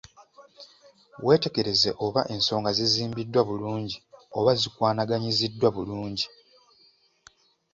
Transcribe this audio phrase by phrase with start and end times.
[1.25, 3.95] Weetegereze oba ensonga zizimbiddwa bulungi
[4.37, 6.25] oba zikwanaganyiziddwa bulungi.